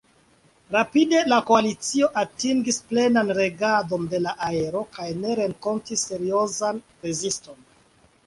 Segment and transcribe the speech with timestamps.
[0.75, 7.63] Rapide la koalicio atingis plenan regadon de la aero kaj ne renkontis seriozan reziston.